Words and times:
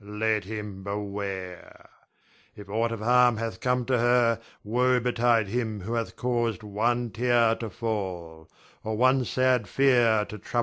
Let 0.03 0.45
him 0.45 0.81
beware. 0.81 1.87
If 2.55 2.67
aught 2.71 2.91
of 2.91 3.01
harm 3.01 3.37
hath 3.37 3.59
come 3.59 3.85
to 3.85 3.99
her, 3.99 4.39
woe 4.63 4.99
betide 4.99 5.49
him 5.49 5.81
who 5.81 5.93
hath 5.93 6.15
caused 6.15 6.63
one 6.63 7.11
tear 7.11 7.53
to 7.57 7.69
fall, 7.69 8.49
or 8.83 8.97
one 8.97 9.25
sad 9.25 9.67
fear 9.67 10.25
to 10.25 10.39
trouble 10.39 10.53
her. 10.53 10.59